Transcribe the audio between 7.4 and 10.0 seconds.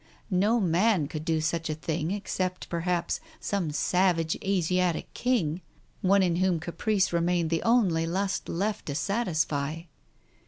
the only lust left to satisfy.